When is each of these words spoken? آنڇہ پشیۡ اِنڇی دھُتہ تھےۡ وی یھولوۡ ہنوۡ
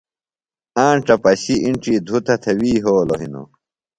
آنڇہ 0.85 1.15
پشیۡ 1.23 1.61
اِنڇی 1.63 1.95
دھُتہ 2.07 2.35
تھےۡ 2.41 2.57
وی 2.59 2.71
یھولوۡ 2.77 3.19
ہنوۡ 3.21 3.47